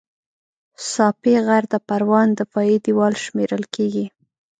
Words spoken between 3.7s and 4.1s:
کېږي